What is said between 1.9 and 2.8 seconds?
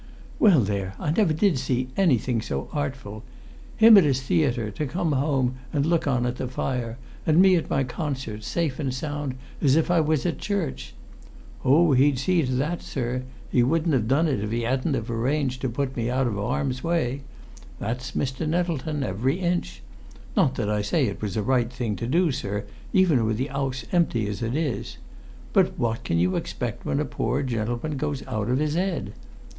anything so